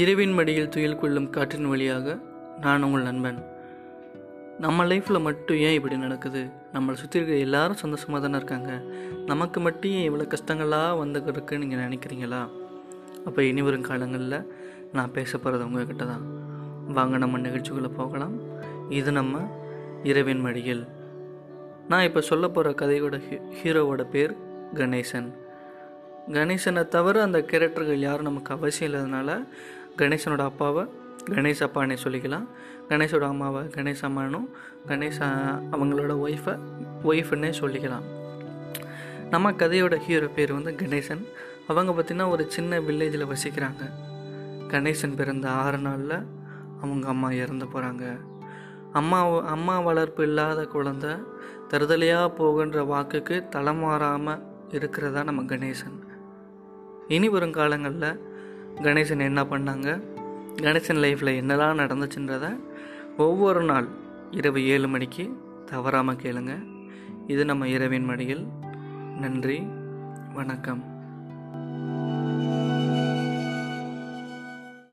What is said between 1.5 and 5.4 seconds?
வழியாக நான் உங்கள் நண்பன். நம்ம லைஃப்பில்